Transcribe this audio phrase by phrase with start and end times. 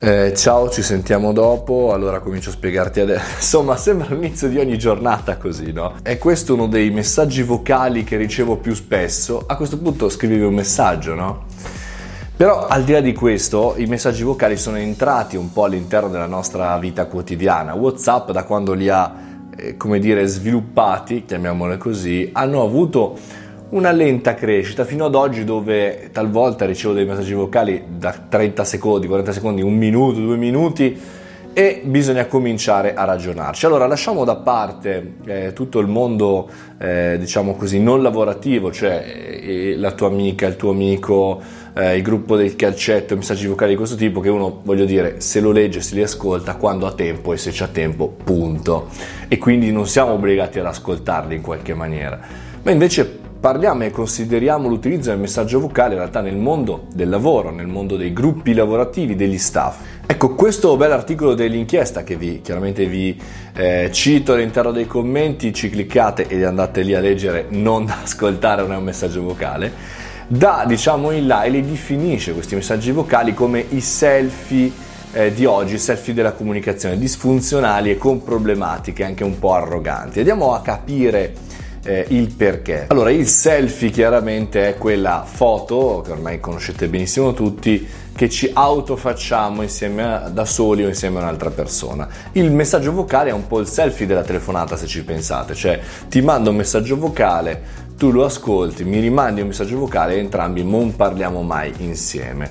[0.00, 1.92] Eh, ciao, ci sentiamo dopo.
[1.92, 3.34] Allora comincio a spiegarti adesso.
[3.34, 5.94] Insomma, sembra l'inizio di ogni giornata così, no?
[6.04, 9.42] È questo uno dei messaggi vocali che ricevo più spesso.
[9.44, 11.46] A questo punto scrivevi un messaggio, no?
[12.36, 16.26] Però al di là di questo, i messaggi vocali sono entrati un po' all'interno della
[16.26, 17.74] nostra vita quotidiana.
[17.74, 19.12] WhatsApp, da quando li ha,
[19.56, 23.18] eh, come dire, sviluppati, chiamiamole così, hanno avuto
[23.70, 29.06] una lenta crescita fino ad oggi dove talvolta ricevo dei messaggi vocali da 30 secondi,
[29.06, 30.98] 40 secondi, un minuto, due minuti
[31.52, 33.66] e bisogna cominciare a ragionarci.
[33.66, 36.48] Allora lasciamo da parte eh, tutto il mondo,
[36.78, 39.04] eh, diciamo così, non lavorativo, cioè
[39.42, 41.42] eh, la tua amica, il tuo amico,
[41.74, 45.40] eh, il gruppo del calcetto, messaggi vocali di questo tipo che uno, voglio dire, se
[45.40, 48.88] lo legge, se li ascolta quando ha tempo e se c'ha tempo, punto.
[49.26, 52.18] E quindi non siamo obbligati ad ascoltarli in qualche maniera.
[52.62, 57.50] Ma invece parliamo e consideriamo l'utilizzo del messaggio vocale in realtà nel mondo del lavoro,
[57.50, 59.78] nel mondo dei gruppi lavorativi, degli staff.
[60.06, 63.16] Ecco, questo bel articolo dell'inchiesta che vi chiaramente vi
[63.54, 68.62] eh, cito all'interno dei commenti, ci cliccate ed andate lì a leggere, non da ascoltare,
[68.62, 69.72] non è un messaggio vocale,
[70.26, 74.72] dà diciamo in là e li definisce questi messaggi vocali come i selfie
[75.12, 80.18] eh, di oggi, i selfie della comunicazione, disfunzionali e con problematiche anche un po' arroganti.
[80.18, 81.46] Andiamo a capire
[81.88, 82.84] eh, il perché.
[82.88, 89.62] Allora, il selfie chiaramente è quella foto che ormai conoscete benissimo tutti che ci autofacciamo
[89.62, 92.06] insieme a, da soli o insieme a un'altra persona.
[92.32, 96.20] Il messaggio vocale è un po' il selfie della telefonata se ci pensate, cioè ti
[96.20, 100.94] mando un messaggio vocale, tu lo ascolti, mi rimandi un messaggio vocale e entrambi non
[100.94, 102.50] parliamo mai insieme.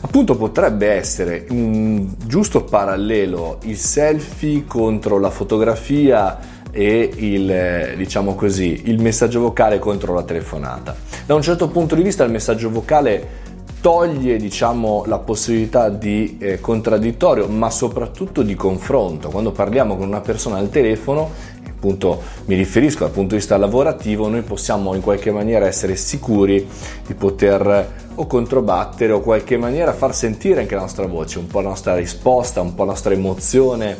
[0.00, 6.36] Appunto potrebbe essere un giusto parallelo il selfie contro la fotografia
[6.72, 10.96] e il, diciamo così, il messaggio vocale contro la telefonata.
[11.24, 13.40] Da un certo punto di vista il messaggio vocale
[13.82, 19.28] toglie diciamo, la possibilità di eh, contraddittorio, ma soprattutto di confronto.
[19.28, 21.30] Quando parliamo con una persona al telefono,
[21.68, 26.66] appunto mi riferisco dal punto di vista lavorativo, noi possiamo in qualche maniera essere sicuri
[27.04, 31.48] di poter o controbattere o in qualche maniera far sentire anche la nostra voce, un
[31.48, 33.96] po' la nostra risposta, un po' la nostra emozione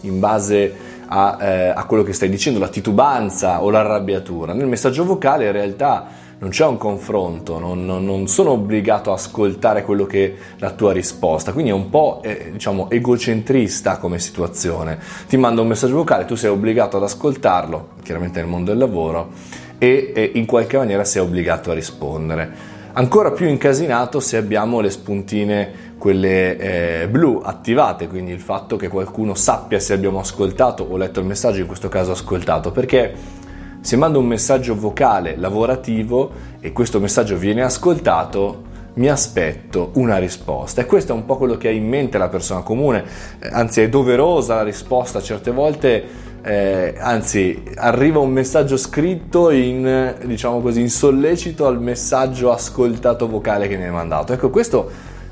[0.00, 4.52] in base a eh, a quello che stai dicendo, la titubanza o l'arrabbiatura.
[4.52, 6.06] Nel messaggio vocale in realtà
[6.38, 10.92] non c'è un confronto, non, non, non, sono obbligato a ascoltare quello che la tua
[10.92, 14.98] risposta, quindi è un po' eh, diciamo egocentrista come situazione.
[15.26, 19.30] Ti mando un messaggio vocale, tu sei obbligato ad ascoltarlo, chiaramente nel mondo del lavoro,
[19.78, 22.74] e, e in qualche maniera sei obbligato a rispondere.
[22.98, 26.56] Ancora più incasinato se abbiamo le spuntine quelle
[27.02, 31.26] eh, blu attivate, quindi il fatto che qualcuno sappia se abbiamo ascoltato o letto il
[31.26, 33.12] messaggio, in questo caso ascoltato, perché
[33.80, 38.62] se mando un messaggio vocale lavorativo e questo messaggio viene ascoltato,
[38.94, 40.80] mi aspetto una risposta.
[40.80, 43.04] E questo è un po' quello che ha in mente la persona comune,
[43.40, 46.02] eh, anzi è doverosa la risposta, certe volte
[46.46, 53.66] eh, anzi arriva un messaggio scritto in, diciamo così, in sollecito al messaggio ascoltato vocale
[53.66, 54.32] che mi hai mandato.
[54.32, 54.88] Ecco, questo,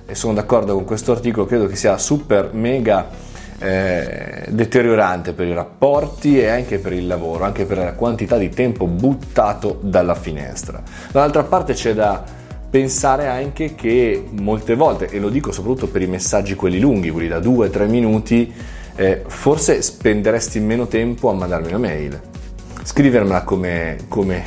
[0.06, 3.06] e sono d'accordo con questo articolo, credo che sia super mega
[3.60, 8.48] eh, deteriorante per i rapporti e anche per il lavoro, anche per la quantità di
[8.48, 10.82] tempo buttato dalla finestra.
[11.12, 12.24] Dall'altra parte c'è da
[12.68, 17.28] pensare anche che molte volte, e lo dico soprattutto per i messaggi quelli lunghi, quelli
[17.28, 18.52] da 2-3 minuti,
[18.96, 22.20] eh, forse spenderesti meno tempo a mandarmi una mail.
[22.82, 24.44] Scrivermela come, come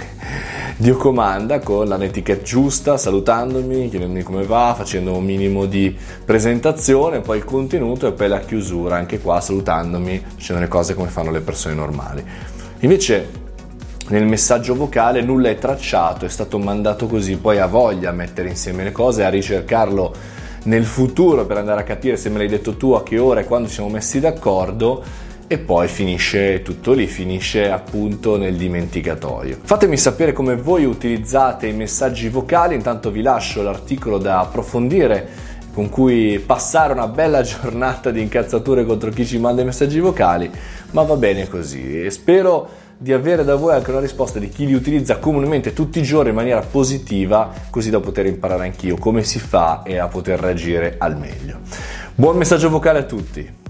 [0.77, 7.21] Dio comanda, con la netiquette giusta, salutandomi, chiedendomi come va, facendo un minimo di presentazione,
[7.21, 11.31] poi il contenuto e poi la chiusura, anche qua salutandomi, facendo le cose come fanno
[11.31, 12.23] le persone normali.
[12.81, 13.45] Invece
[14.09, 18.49] nel messaggio vocale nulla è tracciato, è stato mandato così, poi ha voglia a mettere
[18.49, 20.13] insieme le cose, a ricercarlo
[20.67, 23.45] nel futuro per andare a capire se me l'hai detto tu a che ora e
[23.45, 25.03] quando ci siamo messi d'accordo
[25.47, 29.59] e poi finisce tutto lì, finisce appunto nel dimenticatoio.
[29.61, 35.87] Fatemi sapere come voi utilizzate i messaggi vocali, intanto vi lascio l'articolo da approfondire con
[35.87, 40.51] cui passare una bella giornata di incazzature contro chi ci manda i messaggi vocali,
[40.91, 42.67] ma va bene così e spero
[42.97, 46.29] di avere da voi anche una risposta di chi li utilizza comunemente tutti i giorni
[46.29, 50.95] in maniera positiva, così da poter imparare anch'io come si fa e a poter reagire
[50.97, 51.59] al meglio.
[52.15, 53.66] Buon messaggio vocale a tutti!